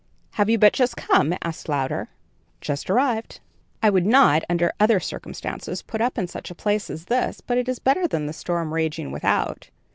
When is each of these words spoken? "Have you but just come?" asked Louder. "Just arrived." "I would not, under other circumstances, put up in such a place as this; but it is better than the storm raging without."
"Have 0.31 0.49
you 0.49 0.57
but 0.57 0.73
just 0.73 0.97
come?" 0.97 1.35
asked 1.43 1.69
Louder. 1.69 2.07
"Just 2.59 2.89
arrived." 2.89 3.39
"I 3.83 3.91
would 3.91 4.07
not, 4.07 4.41
under 4.49 4.73
other 4.79 4.99
circumstances, 4.99 5.83
put 5.83 6.01
up 6.01 6.17
in 6.17 6.25
such 6.27 6.49
a 6.49 6.55
place 6.55 6.89
as 6.89 7.05
this; 7.05 7.39
but 7.39 7.59
it 7.59 7.69
is 7.69 7.77
better 7.77 8.07
than 8.07 8.25
the 8.25 8.33
storm 8.33 8.73
raging 8.73 9.11
without." 9.11 9.69